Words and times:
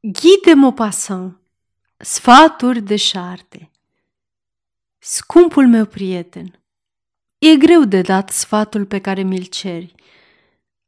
Guy 0.00 0.38
de 0.44 0.52
Maupassant 0.52 1.36
Sfaturi 1.96 2.80
de 2.82 2.96
șarte 2.96 3.70
Scumpul 4.98 5.68
meu 5.68 5.86
prieten, 5.86 6.60
e 7.38 7.56
greu 7.56 7.84
de 7.84 8.00
dat 8.00 8.30
sfatul 8.30 8.86
pe 8.86 8.98
care 8.98 9.22
mi-l 9.22 9.44
ceri. 9.44 9.94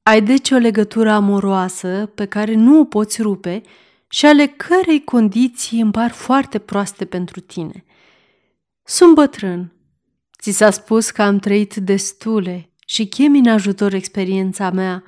Ai 0.02 0.22
deci 0.22 0.50
o 0.50 0.56
legătură 0.56 1.10
amoroasă 1.10 2.10
pe 2.14 2.26
care 2.26 2.54
nu 2.54 2.78
o 2.78 2.84
poți 2.84 3.22
rupe 3.22 3.62
și 4.08 4.26
ale 4.26 4.46
cărei 4.46 5.04
condiții 5.04 5.80
îmi 5.80 5.92
par 5.92 6.10
foarte 6.10 6.58
proaste 6.58 7.04
pentru 7.04 7.40
tine. 7.40 7.84
Sunt 8.82 9.14
bătrân. 9.14 9.72
Ți 10.40 10.50
s-a 10.50 10.70
spus 10.70 11.10
că 11.10 11.22
am 11.22 11.38
trăit 11.38 11.74
destule 11.74 12.70
și 12.86 13.08
chem 13.08 13.34
în 13.34 13.48
ajutor 13.48 13.92
experiența 13.92 14.70
mea. 14.70 15.02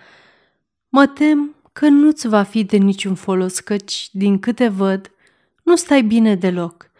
Mă 0.89 1.07
tem 1.07 1.57
că 1.73 1.89
nu-ți 1.89 2.29
va 2.29 2.43
fi 2.43 2.65
de 2.65 2.77
niciun 2.77 3.15
folos, 3.15 3.61
căci, 3.61 4.09
din 4.13 4.39
câte 4.39 4.69
văd, 4.69 5.11
nu 5.63 5.77
stai 5.77 6.03
bine 6.03 6.35
deloc. 6.35 6.91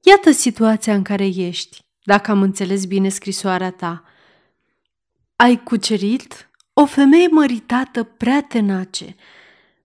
Iată 0.00 0.30
situația 0.30 0.94
în 0.94 1.02
care 1.02 1.26
ești, 1.26 1.84
dacă 2.02 2.30
am 2.30 2.42
înțeles 2.42 2.84
bine 2.84 3.08
scrisoarea 3.08 3.70
ta. 3.70 4.04
Ai 5.36 5.62
cucerit 5.62 6.50
o 6.72 6.86
femeie 6.86 7.28
măritată 7.30 8.02
prea 8.02 8.42
tenace. 8.42 9.16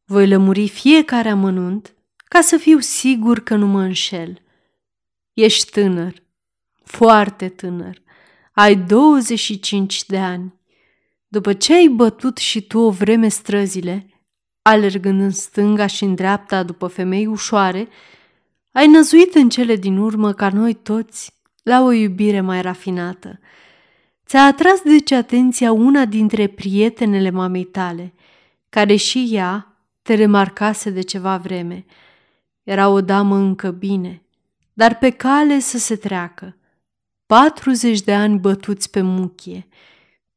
Voi 0.05 0.27
lămuri 0.27 0.67
fiecare 0.67 1.29
amănunt 1.29 1.93
ca 2.15 2.41
să 2.41 2.57
fiu 2.57 2.79
sigur 2.79 3.39
că 3.39 3.55
nu 3.55 3.67
mă 3.67 3.81
înșel. 3.81 4.41
Ești 5.33 5.71
tânăr, 5.71 6.13
foarte 6.83 7.49
tânăr, 7.49 8.01
ai 8.53 8.75
25 8.75 10.05
de 10.05 10.19
ani. 10.19 10.53
După 11.27 11.53
ce 11.53 11.73
ai 11.73 11.87
bătut 11.87 12.37
și 12.37 12.61
tu 12.61 12.79
o 12.79 12.89
vreme 12.89 13.27
străzile, 13.27 14.12
alergând 14.63 15.21
în 15.21 15.31
stânga 15.31 15.85
și 15.85 16.03
în 16.03 16.15
dreapta 16.15 16.63
după 16.63 16.87
femei 16.87 17.25
ușoare, 17.25 17.87
ai 18.71 18.87
năzuit 18.87 19.35
în 19.35 19.49
cele 19.49 19.75
din 19.75 19.97
urmă 19.97 20.33
ca 20.33 20.49
noi 20.49 20.73
toți 20.73 21.33
la 21.63 21.81
o 21.81 21.91
iubire 21.91 22.41
mai 22.41 22.61
rafinată. 22.61 23.39
Ți-a 24.25 24.45
atras 24.45 24.81
deci 24.81 25.11
atenția 25.11 25.71
una 25.71 26.05
dintre 26.05 26.47
prietenele 26.47 27.29
mamei 27.29 27.63
tale, 27.63 28.13
care 28.69 28.95
și 28.95 29.29
ea 29.31 29.77
te 30.01 30.13
remarcase 30.13 30.89
de 30.89 31.01
ceva 31.01 31.37
vreme. 31.37 31.85
Era 32.63 32.89
o 32.89 33.01
damă 33.01 33.35
încă 33.35 33.71
bine, 33.71 34.21
dar 34.73 34.97
pe 34.97 35.09
cale 35.09 35.59
să 35.59 35.77
se 35.77 35.95
treacă. 35.95 36.57
40 37.25 38.01
de 38.01 38.13
ani 38.13 38.39
bătuți 38.39 38.89
pe 38.89 39.01
muchie, 39.01 39.67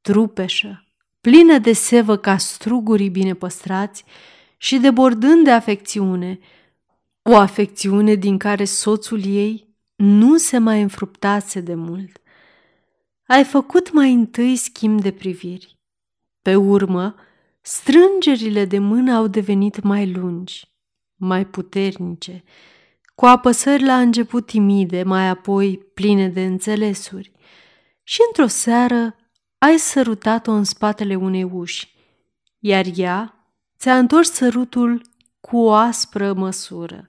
trupeșă, 0.00 0.85
plină 1.26 1.58
de 1.58 1.72
sevă 1.72 2.16
ca 2.16 2.36
strugurii 2.36 3.08
bine 3.08 3.34
păstrați 3.34 4.04
și 4.56 4.78
debordând 4.78 5.44
de 5.44 5.50
afecțiune, 5.50 6.38
o 7.22 7.36
afecțiune 7.36 8.14
din 8.14 8.38
care 8.38 8.64
soțul 8.64 9.24
ei 9.24 9.76
nu 9.96 10.36
se 10.36 10.58
mai 10.58 10.82
înfruptase 10.82 11.60
de 11.60 11.74
mult. 11.74 12.20
Ai 13.26 13.44
făcut 13.44 13.92
mai 13.92 14.12
întâi 14.12 14.56
schimb 14.56 15.00
de 15.00 15.10
priviri. 15.10 15.78
Pe 16.42 16.56
urmă, 16.56 17.14
strângerile 17.60 18.64
de 18.64 18.78
mână 18.78 19.14
au 19.14 19.26
devenit 19.26 19.82
mai 19.82 20.12
lungi, 20.12 20.72
mai 21.16 21.46
puternice, 21.46 22.44
cu 23.14 23.24
apăsări 23.24 23.84
la 23.84 24.00
început 24.00 24.46
timide, 24.46 25.02
mai 25.02 25.28
apoi 25.28 25.78
pline 25.94 26.28
de 26.28 26.44
înțelesuri. 26.44 27.32
Și 28.02 28.20
într-o 28.26 28.46
seară 28.46 29.16
ai 29.58 29.78
sărutat-o 29.78 30.52
în 30.52 30.64
spatele 30.64 31.14
unei 31.14 31.42
uși, 31.44 31.94
iar 32.58 32.84
ea 32.94 33.46
ți-a 33.78 33.98
întors 33.98 34.32
sărutul 34.32 35.02
cu 35.40 35.56
o 35.56 35.72
aspră 35.72 36.32
măsură. 36.32 37.08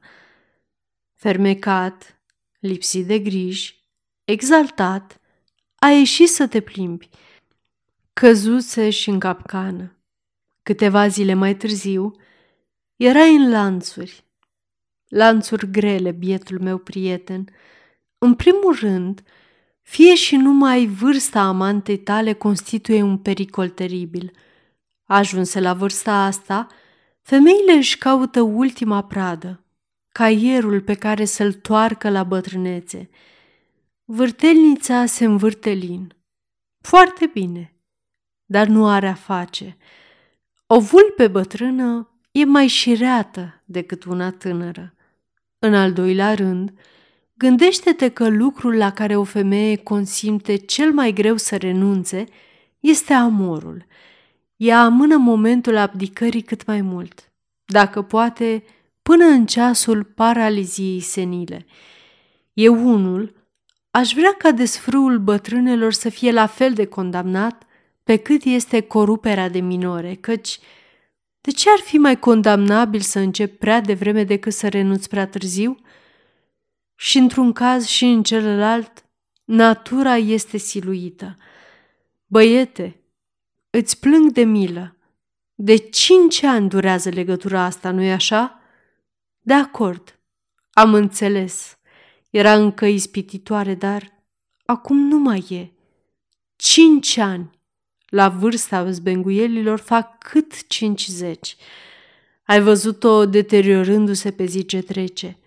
Fermecat, 1.15 2.21
lipsit 2.59 3.07
de 3.07 3.19
griji, 3.19 3.89
exaltat, 4.23 5.19
a 5.75 5.87
ieșit 5.89 6.29
să 6.29 6.47
te 6.47 6.61
plimbi. 6.61 7.09
Căzuse 8.13 8.89
și 8.89 9.09
în 9.09 9.19
capcană. 9.19 9.97
Câteva 10.63 11.07
zile 11.07 11.33
mai 11.33 11.55
târziu, 11.55 12.15
erai 12.95 13.35
în 13.35 13.49
lanțuri. 13.49 14.25
Lanțuri 15.07 15.71
grele, 15.71 16.11
bietul 16.11 16.59
meu 16.59 16.77
prieten. 16.77 17.49
În 18.17 18.35
primul 18.35 18.75
rând, 18.79 19.23
fie 19.87 20.15
și 20.15 20.35
numai 20.35 20.85
vârsta 20.85 21.41
amantei 21.41 21.97
tale 21.97 22.33
constituie 22.33 23.01
un 23.01 23.17
pericol 23.17 23.69
teribil. 23.69 24.31
Ajunse 25.05 25.59
la 25.59 25.73
vârsta 25.73 26.23
asta, 26.23 26.67
femeile 27.21 27.71
își 27.71 27.97
caută 27.97 28.41
ultima 28.41 29.03
pradă, 29.03 29.63
caierul 30.11 30.81
pe 30.81 30.93
care 30.93 31.25
să-l 31.25 31.53
toarcă 31.53 32.09
la 32.09 32.23
bătrânețe. 32.23 33.09
Vârtelnița 34.05 35.05
se 35.05 35.25
învârte 35.25 35.69
lin. 35.69 36.15
Foarte 36.81 37.25
bine, 37.25 37.75
dar 38.45 38.67
nu 38.67 38.87
are 38.87 39.07
a 39.07 39.13
face. 39.13 39.77
O 40.65 40.79
vulpe 40.79 41.27
bătrână 41.27 42.09
e 42.31 42.45
mai 42.45 42.67
șireată 42.67 43.61
decât 43.65 44.03
una 44.03 44.31
tânără. 44.31 44.93
În 45.59 45.73
al 45.73 45.93
doilea 45.93 46.33
rând, 46.33 46.73
Gândește-te 47.37 48.09
că 48.09 48.27
lucrul 48.27 48.75
la 48.75 48.91
care 48.91 49.15
o 49.15 49.23
femeie 49.23 49.75
consimte 49.75 50.55
cel 50.55 50.91
mai 50.91 51.13
greu 51.13 51.37
să 51.37 51.57
renunțe 51.57 52.25
este 52.79 53.13
amorul. 53.13 53.85
Ea 54.55 54.83
amână 54.83 55.17
momentul 55.17 55.77
abdicării 55.77 56.41
cât 56.41 56.65
mai 56.65 56.81
mult, 56.81 57.31
dacă 57.65 58.01
poate, 58.01 58.63
până 59.01 59.25
în 59.25 59.45
ceasul 59.45 60.03
paraliziei 60.03 60.99
senile. 60.99 61.65
Eu 62.53 62.87
unul 62.87 63.35
aș 63.91 64.13
vrea 64.13 64.33
ca 64.37 64.51
desfrâul 64.51 65.19
bătrânelor 65.19 65.93
să 65.93 66.09
fie 66.09 66.31
la 66.31 66.45
fel 66.45 66.73
de 66.73 66.85
condamnat 66.85 67.63
pe 68.03 68.15
cât 68.15 68.43
este 68.43 68.81
coruperea 68.81 69.49
de 69.49 69.59
minore, 69.59 70.13
căci 70.13 70.59
de 71.41 71.51
ce 71.51 71.69
ar 71.69 71.79
fi 71.79 71.97
mai 71.97 72.19
condamnabil 72.19 72.99
să 72.99 73.19
încep 73.19 73.57
prea 73.59 73.81
devreme 73.81 74.23
decât 74.23 74.53
să 74.53 74.67
renunți 74.67 75.09
prea 75.09 75.27
târziu? 75.27 75.77
Și 76.99 77.17
într-un 77.17 77.53
caz 77.53 77.85
și 77.85 78.05
în 78.05 78.23
celălalt, 78.23 79.05
natura 79.43 80.15
este 80.15 80.57
siluită. 80.57 81.37
Băiete, 82.25 83.01
îți 83.69 83.99
plâng 83.99 84.31
de 84.31 84.43
milă. 84.43 84.95
De 85.55 85.75
cinci 85.75 86.43
ani 86.43 86.69
durează 86.69 87.09
legătura 87.09 87.63
asta, 87.63 87.91
nu-i 87.91 88.11
așa? 88.11 88.61
De 89.39 89.53
acord, 89.53 90.19
am 90.71 90.93
înțeles. 90.93 91.77
Era 92.29 92.53
încă 92.53 92.85
ispititoare, 92.85 93.75
dar 93.75 94.11
acum 94.65 94.97
nu 94.97 95.17
mai 95.17 95.45
e. 95.49 95.71
Cinci 96.55 97.17
ani. 97.17 97.49
La 98.09 98.29
vârsta 98.29 98.91
zbenguielilor 98.91 99.79
fac 99.79 100.17
cât 100.17 100.67
cincizeci. 100.67 101.55
Ai 102.45 102.61
văzut-o 102.61 103.25
deteriorându-se 103.25 104.31
pe 104.31 104.45
zi 104.45 104.65
ce 104.65 104.81
trece– 104.81 105.37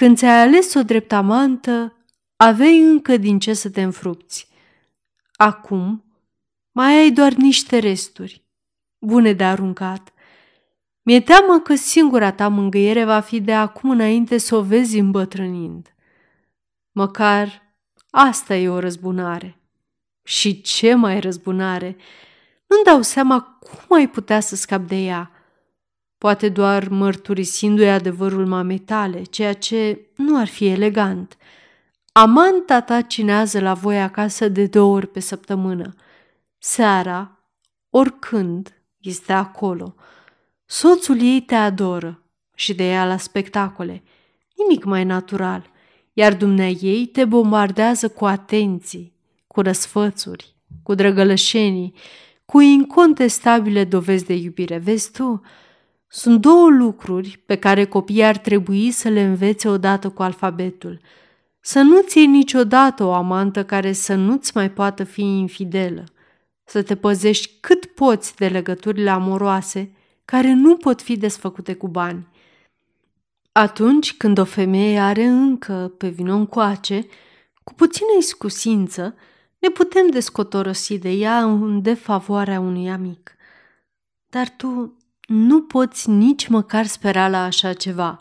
când 0.00 0.16
ți-ai 0.16 0.40
ales-o 0.40 0.82
drept 0.82 1.12
amantă, 1.12 1.96
aveai 2.36 2.80
încă 2.80 3.16
din 3.16 3.38
ce 3.38 3.52
să 3.52 3.70
te 3.70 3.82
înfrupți. 3.82 4.48
Acum 5.32 6.04
mai 6.72 6.98
ai 6.98 7.10
doar 7.10 7.32
niște 7.32 7.78
resturi, 7.78 8.44
bune 8.98 9.32
de 9.32 9.44
aruncat. 9.44 10.12
Mi-e 11.02 11.20
teamă 11.20 11.58
că 11.58 11.74
singura 11.74 12.32
ta 12.32 12.48
mângâiere 12.48 13.04
va 13.04 13.20
fi 13.20 13.40
de 13.40 13.54
acum 13.54 13.90
înainte 13.90 14.38
să 14.38 14.56
o 14.56 14.62
vezi 14.62 14.98
îmbătrânind. 14.98 15.94
Măcar 16.92 17.62
asta 18.10 18.56
e 18.56 18.68
o 18.68 18.78
răzbunare. 18.78 19.60
Și 20.22 20.60
ce 20.60 20.94
mai 20.94 21.20
răzbunare! 21.20 21.96
Nu-mi 22.66 22.84
dau 22.84 23.02
seama 23.02 23.40
cum 23.40 23.96
ai 23.96 24.08
putea 24.08 24.40
să 24.40 24.56
scap 24.56 24.86
de 24.86 24.96
ea– 24.96 25.30
poate 26.20 26.48
doar 26.48 26.88
mărturisindu-i 26.88 27.90
adevărul 27.90 28.46
mamei 28.46 28.78
tale, 28.78 29.22
ceea 29.22 29.52
ce 29.52 30.00
nu 30.16 30.38
ar 30.38 30.46
fi 30.46 30.66
elegant. 30.66 31.36
Amanta 32.12 32.80
ta 32.80 33.00
cinează 33.00 33.60
la 33.60 33.74
voi 33.74 34.02
acasă 34.02 34.48
de 34.48 34.66
două 34.66 34.94
ori 34.94 35.06
pe 35.06 35.20
săptămână. 35.20 35.94
Seara, 36.58 37.38
oricând, 37.90 38.82
este 38.98 39.32
acolo. 39.32 39.94
Soțul 40.64 41.20
ei 41.20 41.40
te 41.40 41.54
adoră 41.54 42.22
și 42.54 42.74
de 42.74 42.90
ea 42.90 43.06
la 43.06 43.16
spectacole. 43.16 44.02
Nimic 44.56 44.84
mai 44.84 45.04
natural. 45.04 45.70
Iar 46.12 46.34
dumnea 46.34 46.68
ei 46.68 47.06
te 47.06 47.24
bombardează 47.24 48.08
cu 48.08 48.24
atenții, 48.24 49.12
cu 49.46 49.60
răsfățuri, 49.60 50.54
cu 50.82 50.94
drăgălășenii, 50.94 51.94
cu 52.44 52.60
incontestabile 52.60 53.84
dovezi 53.84 54.24
de 54.24 54.34
iubire. 54.34 54.78
Vezi 54.78 55.10
tu, 55.10 55.42
sunt 56.12 56.40
două 56.40 56.68
lucruri 56.68 57.42
pe 57.46 57.56
care 57.56 57.84
copiii 57.84 58.24
ar 58.24 58.36
trebui 58.36 58.90
să 58.90 59.08
le 59.08 59.22
învețe 59.22 59.68
odată 59.68 60.08
cu 60.08 60.22
alfabetul. 60.22 61.00
Să 61.60 61.80
nu-ți 61.80 62.18
iei 62.18 62.26
niciodată 62.26 63.04
o 63.04 63.12
amantă 63.12 63.64
care 63.64 63.92
să 63.92 64.14
nu-ți 64.14 64.50
mai 64.54 64.70
poată 64.70 65.04
fi 65.04 65.20
infidelă. 65.20 66.04
Să 66.64 66.82
te 66.82 66.96
păzești 66.96 67.50
cât 67.60 67.84
poți 67.84 68.36
de 68.36 68.48
legăturile 68.48 69.10
amoroase 69.10 69.92
care 70.24 70.52
nu 70.52 70.76
pot 70.76 71.02
fi 71.02 71.16
desfăcute 71.16 71.74
cu 71.74 71.88
bani. 71.88 72.26
Atunci 73.52 74.16
când 74.16 74.38
o 74.38 74.44
femeie 74.44 74.98
are 74.98 75.24
încă 75.24 75.92
pe 75.98 76.08
vino 76.08 76.34
încoace, 76.34 77.06
cu 77.64 77.74
puțină 77.74 78.08
iscusință, 78.18 79.14
ne 79.58 79.68
putem 79.68 80.10
descotorosi 80.10 80.98
de 80.98 81.10
ea 81.10 81.42
în 81.42 81.82
defavoarea 81.82 82.60
unui 82.60 82.90
amic. 82.90 83.34
Dar 84.26 84.48
tu 84.56 84.94
nu 85.32 85.62
poți 85.62 86.08
nici 86.08 86.46
măcar 86.46 86.86
spera 86.86 87.28
la 87.28 87.44
așa 87.44 87.72
ceva. 87.72 88.18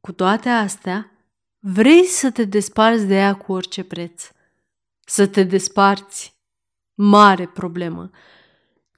Cu 0.00 0.12
toate 0.12 0.48
astea, 0.48 1.10
vrei 1.58 2.04
să 2.04 2.30
te 2.30 2.44
desparți 2.44 3.06
de 3.06 3.14
ea 3.14 3.34
cu 3.34 3.52
orice 3.52 3.82
preț. 3.84 4.30
Să 5.00 5.26
te 5.26 5.42
desparți. 5.42 6.34
Mare 6.94 7.46
problemă. 7.46 8.10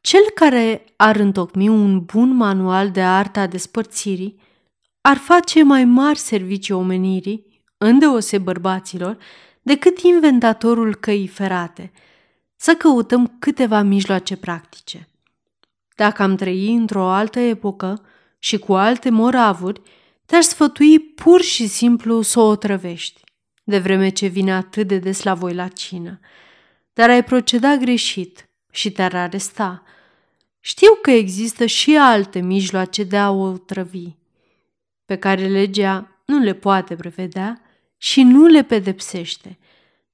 Cel 0.00 0.22
care 0.34 0.84
ar 0.96 1.16
întocmi 1.16 1.68
un 1.68 2.04
bun 2.04 2.34
manual 2.34 2.90
de 2.90 3.02
arta 3.02 3.46
despărțirii 3.46 4.40
ar 5.00 5.16
face 5.16 5.62
mai 5.62 5.84
mari 5.84 6.18
servicii 6.18 6.74
omenirii, 6.74 7.62
îndeose 7.78 8.38
bărbaților, 8.38 9.18
decât 9.62 9.98
inventatorul 9.98 10.94
căii 10.94 11.26
ferate. 11.26 11.92
Să 12.56 12.74
căutăm 12.74 13.36
câteva 13.38 13.82
mijloace 13.82 14.36
practice. 14.36 15.08
Dacă 15.96 16.22
am 16.22 16.36
trăi 16.36 16.74
într-o 16.74 17.08
altă 17.08 17.38
epocă 17.38 18.04
și 18.38 18.58
cu 18.58 18.74
alte 18.74 19.10
moravuri, 19.10 19.80
te-aș 20.26 20.44
sfătui 20.44 20.98
pur 20.98 21.40
și 21.40 21.66
simplu 21.66 22.22
să 22.22 22.40
o 22.40 22.56
trăvești, 22.56 23.20
de 23.64 23.78
vreme 23.78 24.08
ce 24.08 24.26
vine 24.26 24.54
atât 24.54 24.86
de 24.86 24.98
des 24.98 25.22
la 25.22 25.34
voi 25.34 25.54
la 25.54 25.68
cină. 25.68 26.20
Dar 26.92 27.10
ai 27.10 27.24
proceda 27.24 27.76
greșit 27.76 28.48
și 28.70 28.90
te-ar 28.90 29.14
aresta. 29.14 29.82
Știu 30.60 30.98
că 31.02 31.10
există 31.10 31.66
și 31.66 31.96
alte 31.96 32.40
mijloace 32.40 33.04
de 33.04 33.16
a 33.16 33.30
o 33.30 33.58
trăvi, 33.58 34.08
pe 35.04 35.16
care 35.16 35.46
legea 35.46 36.22
nu 36.24 36.38
le 36.38 36.52
poate 36.52 36.96
prevedea 36.96 37.60
și 37.96 38.22
nu 38.22 38.46
le 38.46 38.62
pedepsește, 38.62 39.58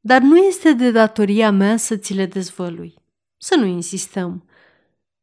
dar 0.01 0.21
nu 0.21 0.37
este 0.37 0.73
de 0.73 0.91
datoria 0.91 1.51
mea 1.51 1.77
să 1.77 1.97
ți 1.97 2.15
le 2.15 2.27
dezvălui. 2.27 2.95
Să 3.37 3.55
nu 3.57 3.65
insistăm. 3.65 4.45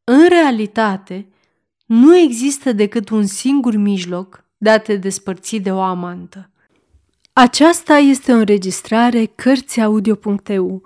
În 0.04 0.28
realitate, 0.28 1.26
nu 1.86 2.16
există 2.16 2.72
decât 2.72 3.08
un 3.08 3.26
singur 3.26 3.76
mijloc 3.76 4.44
de 4.56 4.70
a 4.70 4.78
te 4.78 4.96
despărți 4.96 5.56
de 5.56 5.72
o 5.72 5.80
amantă. 5.80 6.50
Aceasta 7.32 7.96
este 7.96 8.32
o 8.32 8.36
înregistrare 8.36 9.24
Cărțiaudio.eu. 9.24 10.82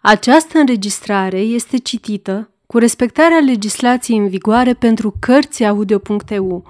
Această 0.00 0.58
înregistrare 0.58 1.38
este 1.38 1.78
citită 1.78 2.50
cu 2.66 2.78
respectarea 2.78 3.38
legislației 3.38 4.18
în 4.18 4.28
vigoare 4.28 4.74
pentru 4.74 5.14
Cărțiaudio.eu. 5.20 6.64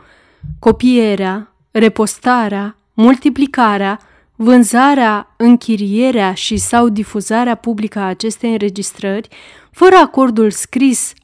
Copierea, 0.59 1.55
repostarea, 1.71 2.77
multiplicarea, 2.95 4.01
vânzarea, 4.37 5.35
închirierea 5.37 6.35
și 6.35 6.57
sau 6.57 6.89
difuzarea 6.89 7.55
publică 7.55 7.99
a 7.99 8.07
acestei 8.07 8.51
înregistrări, 8.51 9.29
fără 9.71 9.97
acordul 9.97 10.51
scris 10.51 11.13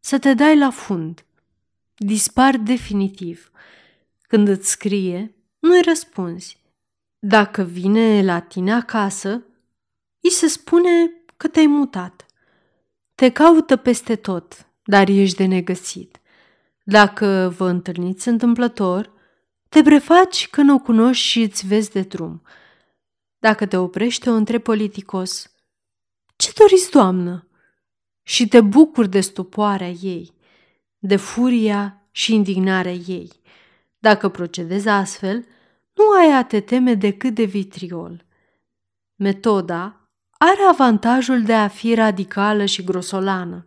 Să 0.00 0.18
te 0.18 0.34
dai 0.34 0.58
la 0.58 0.70
fund. 0.70 1.24
Dispar 1.96 2.56
definitiv. 2.56 3.50
Când 4.22 4.48
îți 4.48 4.70
scrie, 4.70 5.34
nu-i 5.58 5.82
răspunzi. 5.82 6.56
Dacă 7.18 7.62
vine 7.62 8.22
la 8.22 8.40
tine 8.40 8.72
acasă, 8.72 9.42
îi 10.20 10.30
se 10.30 10.46
spune 10.46 11.10
că 11.36 11.48
te-ai 11.48 11.66
mutat. 11.66 12.26
Te 13.14 13.30
caută 13.30 13.76
peste 13.76 14.16
tot, 14.16 14.66
dar 14.84 15.08
ești 15.08 15.36
de 15.36 15.44
negăsit. 15.44 16.20
Dacă 16.84 17.54
vă 17.56 17.68
întâlniți 17.68 18.28
întâmplător, 18.28 19.12
te 19.68 19.82
prefaci 19.82 20.48
că 20.48 20.62
nu 20.62 20.74
o 20.74 20.78
cunoști 20.78 21.24
și 21.24 21.42
îți 21.42 21.66
vezi 21.66 21.90
de 21.90 22.00
drum. 22.00 22.42
Dacă 23.38 23.66
te 23.66 23.76
oprește, 23.76 24.30
o 24.30 24.34
întreb 24.34 24.62
politicos. 24.62 25.52
Ce 26.36 26.52
doriți, 26.58 26.90
doamnă? 26.90 27.47
Și 28.28 28.48
te 28.48 28.60
bucuri 28.60 29.08
de 29.08 29.20
stupoarea 29.20 29.88
ei, 29.88 30.32
de 30.98 31.16
furia 31.16 32.08
și 32.10 32.34
indignarea 32.34 32.92
ei. 32.92 33.32
Dacă 33.98 34.28
procedezi 34.28 34.88
astfel, 34.88 35.46
nu 35.94 36.04
ai 36.20 36.36
a 36.36 36.44
te 36.44 36.60
teme 36.60 36.94
decât 36.94 37.34
de 37.34 37.44
vitriol. 37.44 38.24
Metoda 39.14 40.08
are 40.38 40.60
avantajul 40.70 41.42
de 41.42 41.54
a 41.54 41.68
fi 41.68 41.94
radicală 41.94 42.64
și 42.64 42.84
grosolană. 42.84 43.64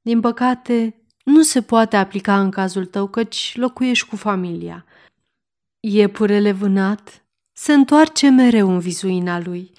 Din 0.00 0.20
păcate, 0.20 1.02
nu 1.24 1.42
se 1.42 1.62
poate 1.62 1.96
aplica 1.96 2.40
în 2.40 2.50
cazul 2.50 2.86
tău 2.86 3.06
căci 3.06 3.56
locuiești 3.56 4.08
cu 4.08 4.16
familia. 4.16 4.84
Iepurele 5.80 6.52
vânat 6.52 7.24
se 7.52 7.72
întoarce 7.72 8.30
mereu 8.30 8.70
în 8.70 8.78
vizuina 8.78 9.40
lui. 9.40 9.72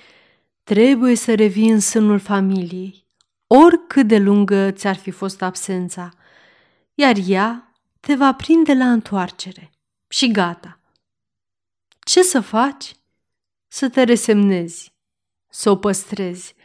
Trebuie 0.63 1.15
să 1.15 1.35
revii 1.35 1.69
în 1.69 1.79
sânul 1.79 2.19
familiei, 2.19 3.06
oricât 3.47 4.07
de 4.07 4.17
lungă 4.17 4.71
ți-ar 4.71 4.95
fi 4.95 5.11
fost 5.11 5.41
absența, 5.41 6.09
iar 6.93 7.15
ea 7.27 7.73
te 7.99 8.15
va 8.15 8.33
prinde 8.33 8.73
la 8.73 8.91
întoarcere. 8.91 9.71
Și 10.07 10.31
gata. 10.31 10.79
Ce 11.99 12.23
să 12.23 12.39
faci? 12.39 12.95
Să 13.67 13.89
te 13.89 14.03
resemnezi, 14.03 14.93
să 15.49 15.69
o 15.69 15.75
păstrezi. 15.75 16.55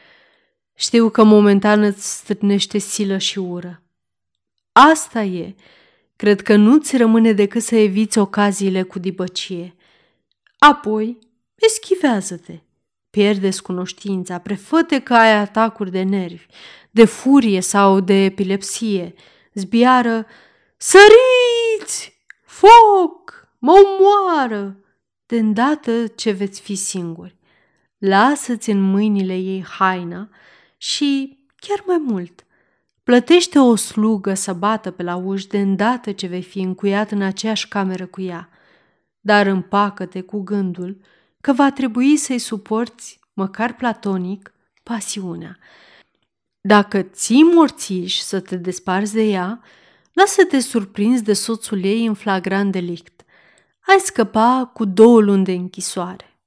Știu 0.75 1.11
că 1.11 1.25
momentan 1.25 1.83
îți 1.83 2.17
stârnește 2.17 2.79
silă 2.79 3.19
și 3.19 3.39
ură. 3.39 3.83
Asta 4.73 5.23
e. 5.23 5.55
Cred 6.17 6.43
că 6.43 6.57
nu-ți 6.57 6.97
rămâne 6.97 7.33
decât 7.33 7.63
să 7.63 7.77
eviți 7.77 8.19
ocaziile 8.19 8.83
cu 8.83 8.99
dibăcie. 8.99 9.75
Apoi, 10.59 11.19
eschivează-te. 11.55 12.61
Pierde 13.13 13.51
cunoștința, 13.63 14.39
prefăte 14.39 15.01
că 15.01 15.15
ai 15.15 15.33
atacuri 15.33 15.91
de 15.91 16.03
nervi, 16.03 16.47
de 16.91 17.05
furie 17.05 17.61
sau 17.61 18.01
de 18.01 18.25
epilepsie. 18.25 19.15
Zbiară, 19.53 20.27
săriți! 20.77 22.25
Foc! 22.45 23.49
Mă 23.59 23.73
omoară! 23.73 24.77
De 25.27 25.39
îndată 25.39 26.07
ce 26.07 26.31
veți 26.31 26.61
fi 26.61 26.75
singuri. 26.75 27.37
Lasă-ți 27.99 28.71
în 28.71 28.81
mâinile 28.81 29.37
ei 29.37 29.65
haina 29.65 30.29
și, 30.77 31.39
chiar 31.57 31.83
mai 31.87 32.03
mult, 32.07 32.45
plătește 33.05 33.59
o 33.59 33.77
slugă 33.77 34.35
să 34.35 34.53
bată 34.53 34.91
pe 34.91 35.03
la 35.03 35.17
uși 35.17 35.47
de 35.47 35.61
îndată 35.61 36.13
ce 36.13 36.27
vei 36.27 36.43
fi 36.43 36.61
încuiat 36.61 37.11
în 37.11 37.23
aceeași 37.23 37.69
cameră 37.69 38.07
cu 38.07 38.21
ea. 38.21 38.49
Dar 39.21 39.47
împacă-te 39.47 40.21
cu 40.21 40.41
gândul 40.41 41.01
că 41.43 41.53
va 41.53 41.73
trebui 41.73 42.17
să-i 42.17 42.39
suporți, 42.39 43.21
măcar 43.33 43.75
platonic, 43.75 44.55
pasiunea. 44.83 45.59
Dacă 46.61 47.03
ții 47.03 47.43
morțiș 47.43 48.19
să 48.19 48.41
te 48.41 48.57
desparți 48.57 49.13
de 49.13 49.23
ea, 49.23 49.63
lasă-te 50.13 50.61
surprins 50.61 51.23
de 51.23 51.33
soțul 51.33 51.85
ei 51.85 52.07
în 52.07 52.15
flagrant 52.15 52.73
delict. 52.73 53.23
Ai 53.81 53.99
scăpa 53.99 54.71
cu 54.75 54.85
două 54.85 55.21
luni 55.21 55.45
de 55.45 55.53
închisoare. 55.53 56.41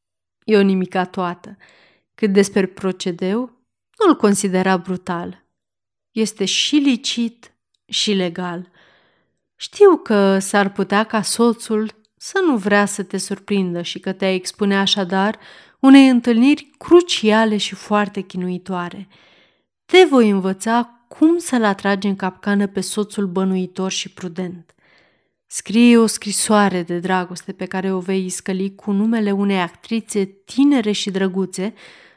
E 0.44 0.58
o 0.58 0.62
nimica 0.62 1.06
toată. 1.06 1.58
Cât 2.14 2.34
despre 2.34 2.66
procedeu, 2.66 3.52
nu-l 3.98 4.16
considera 4.16 4.78
brutal. 4.78 5.46
Este 6.12 6.46
și 6.46 6.76
licit 6.76 7.54
și 7.86 8.12
legal. 8.12 8.72
Știu 9.56 9.98
că 9.98 10.40
s-ar 10.40 10.72
putea 10.72 11.04
ca 11.04 11.22
soțul 11.22 12.05
să 12.26 12.42
nu 12.46 12.58
vrea 12.58 12.86
să 12.86 13.04
te 13.04 13.18
surprindă 13.18 13.82
și 13.82 14.00
că 14.00 14.12
te 14.12 14.34
expune 14.34 14.78
așadar 14.78 15.40
unei 15.80 16.10
întâlniri 16.10 16.72
cruciale 16.78 17.58
și 17.58 17.76
foarte 17.76 18.22
chinuitoare. 18.22 19.08
Te 19.86 20.06
voi 20.10 20.30
învăța 20.30 21.06
cum 21.08 21.38
să-l 21.38 21.64
atragi 21.64 22.08
în 22.08 22.16
capcană 22.16 22.68
pe 22.68 22.82
soțul 22.82 23.28
bănuitor 23.28 23.92
și 23.92 24.10
prudent. 24.10 24.76
Scrie 25.46 25.98
o 25.98 26.06
scrisoare 26.06 26.82
de 26.82 27.00
dragoste 27.00 27.52
pe 27.52 27.66
care 27.66 27.92
o 27.92 28.00
vei 28.00 28.26
iscăli 28.26 28.76
cu 28.76 28.92
numele 28.92 29.32
unei 29.32 29.60
actrițe 29.60 30.24
tinere 30.26 30.92
și 30.92 31.12
drăguțe, 31.12 31.74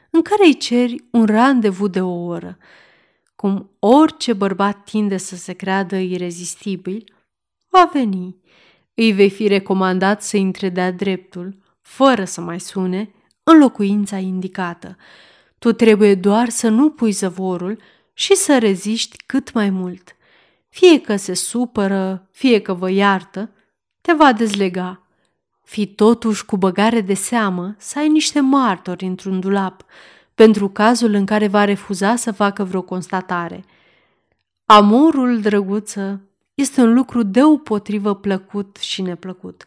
în 0.09 0.21
care 0.21 0.45
îi 0.45 0.57
ceri 0.57 1.03
un 1.11 1.25
randevu 1.25 1.87
de 1.87 2.01
o 2.01 2.25
oră. 2.25 2.57
Cum 3.35 3.71
orice 3.79 4.33
bărbat 4.33 4.83
tinde 4.83 5.17
să 5.17 5.35
se 5.35 5.53
creadă 5.53 5.95
irezistibil, 5.95 7.03
va 7.69 7.89
veni 7.93 8.39
îi 9.01 9.11
vei 9.11 9.29
fi 9.29 9.47
recomandat 9.47 10.23
să 10.23 10.37
intre 10.37 10.69
de-a 10.69 10.91
dreptul, 10.91 11.57
fără 11.81 12.23
să 12.23 12.41
mai 12.41 12.59
sune, 12.59 13.13
în 13.43 13.57
locuința 13.57 14.17
indicată. 14.17 14.97
Tu 15.57 15.71
trebuie 15.71 16.15
doar 16.15 16.49
să 16.49 16.69
nu 16.69 16.89
pui 16.89 17.11
zăvorul 17.11 17.79
și 18.13 18.35
să 18.35 18.57
reziști 18.57 19.17
cât 19.25 19.53
mai 19.53 19.69
mult. 19.69 20.15
Fie 20.69 21.01
că 21.01 21.15
se 21.15 21.33
supără, 21.33 22.27
fie 22.31 22.59
că 22.59 22.73
vă 22.73 22.89
iartă, 22.89 23.49
te 24.01 24.13
va 24.13 24.33
dezlega. 24.33 25.07
Fi 25.63 25.87
totuși 25.87 26.45
cu 26.45 26.57
băgare 26.57 27.01
de 27.01 27.13
seamă 27.13 27.75
să 27.77 27.99
ai 27.99 28.09
niște 28.09 28.39
martori 28.39 29.05
într-un 29.05 29.39
dulap, 29.39 29.85
pentru 30.35 30.69
cazul 30.69 31.13
în 31.13 31.25
care 31.25 31.47
va 31.47 31.63
refuza 31.65 32.15
să 32.15 32.31
facă 32.31 32.63
vreo 32.63 32.81
constatare. 32.81 33.65
Amorul, 34.65 35.39
drăguță, 35.41 36.21
este 36.59 36.81
un 36.81 36.93
lucru 36.93 37.23
deopotrivă 37.23 38.15
plăcut 38.15 38.77
și 38.77 39.01
neplăcut. 39.01 39.63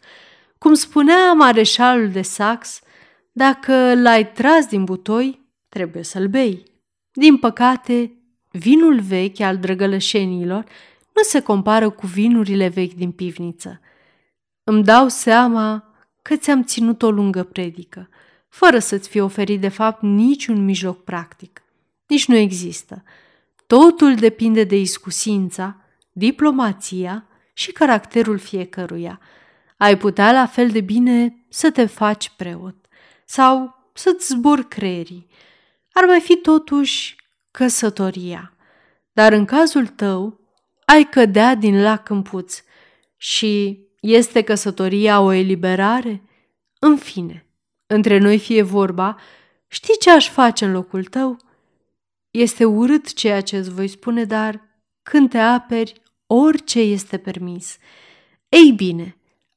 Cum 0.59 0.75
spunea 0.75 1.33
mareșalul 1.33 2.11
de 2.11 2.23
Sax, 2.23 2.81
dacă 3.33 3.95
l-ai 3.95 4.33
tras 4.33 4.67
din 4.67 4.85
butoi, 4.85 5.41
trebuie 5.69 6.03
să-l 6.03 6.27
bei. 6.29 6.63
Din 7.13 7.37
păcate, 7.37 8.13
vinul 8.51 9.01
vechi 9.01 9.41
al 9.41 9.59
drăgălășenilor 9.59 10.65
nu 11.15 11.23
se 11.23 11.41
compară 11.41 11.91
cu 11.91 12.07
vinurile 12.07 12.69
vechi 12.69 12.95
din 12.95 13.11
pivniță. 13.11 13.81
Îmi 14.65 14.85
dau 14.85 15.09
seama 15.09 15.95
că 16.23 16.37
ți-am 16.37 16.65
ținut 16.65 17.03
o 17.03 17.11
lungă 17.11 17.43
predică, 17.43 18.09
fără 18.49 18.79
să-ți 18.79 19.09
fi 19.09 19.21
oferit 19.21 19.61
de 19.61 19.69
fapt 19.69 20.03
niciun 20.03 20.65
mijloc 20.65 21.05
practic. 21.05 21.63
Nici 22.07 22.27
nu 22.27 22.37
există. 22.37 23.03
Totul 23.67 24.15
depinde 24.15 24.65
de 24.65 24.79
iscusința, 24.79 25.82
diplomația 26.13 27.27
și 27.53 27.73
caracterul 27.73 28.39
fiecăruia. 28.39 29.21
Ai 29.77 29.97
putea 29.97 30.33
la 30.33 30.47
fel 30.47 30.69
de 30.69 30.81
bine 30.81 31.45
să 31.49 31.71
te 31.71 31.87
faci 31.87 32.33
preot 32.37 32.77
sau 33.25 33.75
să-ți 33.93 34.27
zbor 34.27 34.63
creierii. 34.63 35.27
Ar 35.93 36.05
mai 36.05 36.21
fi 36.21 36.37
totuși 36.37 37.17
căsătoria. 37.51 38.53
Dar 39.13 39.33
în 39.33 39.45
cazul 39.45 39.87
tău, 39.87 40.41
ai 40.85 41.05
cădea 41.05 41.55
din 41.55 41.83
lac 41.83 42.09
în 42.09 42.23
puț 42.23 42.63
și 43.17 43.81
este 44.01 44.43
căsătoria 44.43 45.21
o 45.21 45.33
eliberare? 45.33 46.23
În 46.79 46.97
fine, 46.97 47.47
între 47.87 48.19
noi 48.19 48.39
fie 48.39 48.63
vorba, 48.63 49.17
știi 49.69 49.97
ce 50.01 50.11
aș 50.11 50.31
face 50.31 50.65
în 50.65 50.73
locul 50.73 51.05
tău? 51.05 51.37
Este 52.31 52.65
urât 52.65 53.13
ceea 53.13 53.41
ce 53.41 53.57
îți 53.57 53.71
voi 53.71 53.89
spune, 53.89 54.25
dar 54.25 54.61
când 55.03 55.31
te 55.31 55.39
aperi, 55.39 56.02
orice 56.33 56.81
este 56.81 57.19
permis. 57.19 57.77
Ei 58.49 58.73
bine, 58.77 59.17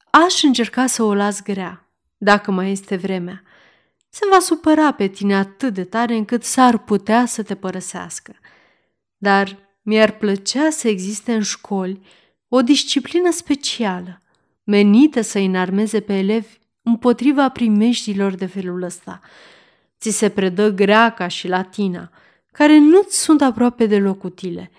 aș 0.10 0.44
încerca 0.44 0.86
să 0.86 1.04
o 1.04 1.14
las 1.14 1.44
grea, 1.44 1.90
dacă 2.18 2.52
mai 2.52 2.72
este 2.72 2.96
vremea. 2.96 3.44
Se 4.10 4.26
va 4.32 4.40
supăra 4.40 4.92
pe 4.92 5.08
tine 5.08 5.36
atât 5.36 5.74
de 5.74 5.84
tare 5.84 6.16
încât 6.16 6.44
s-ar 6.44 6.78
putea 6.78 7.26
să 7.26 7.44
te 7.44 7.56
părăsească. 7.56 8.36
Dar 9.18 9.58
mi-ar 9.82 10.12
plăcea 10.12 10.70
să 10.70 10.88
existe 10.88 11.34
în 11.34 11.42
școli 11.42 12.02
o 12.48 12.62
disciplină 12.62 13.32
specială, 13.32 14.22
menită 14.64 15.22
să 15.22 15.40
înarmeze 15.40 16.00
pe 16.00 16.14
elevi 16.14 16.58
împotriva 16.82 17.50
primejdilor 17.50 18.36
de 18.36 18.46
felul 18.46 18.82
ăsta. 18.82 19.22
Ți 20.00 20.10
se 20.10 20.30
predă 20.30 20.70
greaca 20.70 21.28
și 21.28 21.48
latina, 21.48 22.12
care 22.52 22.78
nu-ți 22.78 23.22
sunt 23.22 23.42
aproape 23.42 23.86
deloc 23.86 24.24
utile, 24.24 24.72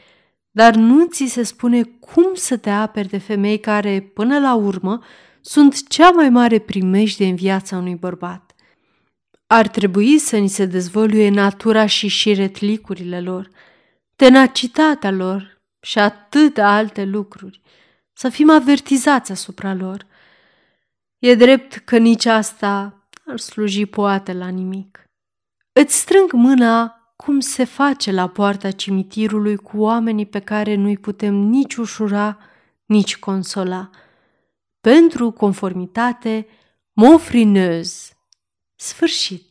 dar 0.56 0.74
nu 0.74 1.06
ți 1.06 1.26
se 1.26 1.42
spune 1.42 1.82
cum 1.82 2.34
să 2.34 2.56
te 2.56 2.70
aperi 2.70 3.08
de 3.08 3.18
femei 3.18 3.60
care, 3.60 4.00
până 4.00 4.38
la 4.38 4.54
urmă, 4.54 5.02
sunt 5.40 5.88
cea 5.88 6.10
mai 6.10 6.28
mare 6.28 6.58
primejde 6.58 7.26
în 7.26 7.34
viața 7.34 7.76
unui 7.76 7.94
bărbat. 7.94 8.54
Ar 9.46 9.68
trebui 9.68 10.18
să 10.18 10.36
ni 10.36 10.48
se 10.48 10.64
dezvăluie 10.64 11.28
natura 11.28 11.86
și 11.86 12.08
șiretlicurile 12.08 13.20
lor, 13.20 13.48
tenacitatea 14.16 15.10
lor 15.10 15.60
și 15.80 15.98
atâtea 15.98 16.74
alte 16.74 17.04
lucruri, 17.04 17.60
să 18.12 18.28
fim 18.28 18.50
avertizați 18.50 19.32
asupra 19.32 19.74
lor. 19.74 20.06
E 21.18 21.34
drept 21.34 21.76
că 21.76 21.98
nici 21.98 22.26
asta 22.26 23.06
ar 23.26 23.38
sluji 23.38 23.86
poate 23.86 24.32
la 24.32 24.48
nimic. 24.48 25.04
Îți 25.72 25.98
strâng 25.98 26.32
mâna 26.32 26.95
cum 27.26 27.40
se 27.40 27.64
face 27.64 28.12
la 28.12 28.28
poarta 28.28 28.70
cimitirului 28.70 29.56
cu 29.56 29.78
oamenii 29.78 30.26
pe 30.26 30.40
care 30.40 30.74
nu-i 30.74 30.98
putem 30.98 31.34
nici 31.34 31.74
ușura, 31.74 32.38
nici 32.84 33.16
consola. 33.16 33.90
Pentru 34.80 35.30
conformitate, 35.30 36.46
Moffrineuse. 36.92 38.12
Sfârșit. 38.74 39.45